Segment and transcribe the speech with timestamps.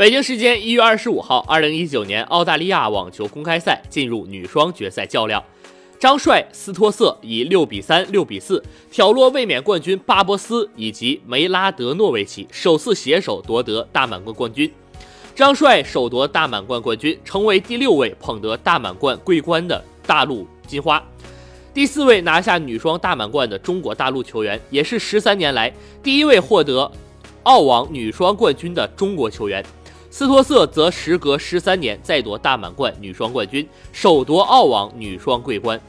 [0.00, 5.44] 北京时间一月二十五号，二零一九年澳大利亚网球公开赛进入女双决赛较量，
[5.98, 14.72] 张帅、斯托瑟以六比三、六比四挑落卫冕冠军巴博斯以及梅拉德诺维奇，首次携手夺得大满贯冠军。
[15.34, 21.06] 张帅首夺大满贯冠军，成为第六位捧得大满贯桂冠的大陆金花，
[21.74, 25.70] 第四位拿下女双大满贯的中国大陆球员，也是十三年来
[26.02, 26.90] 第一位获得
[27.42, 29.62] 澳网女双冠军的中国球员。
[30.10, 35.80] 斯托瑟则时隔十三年再夺大满贯女双冠军，首夺澳网女双桂冠。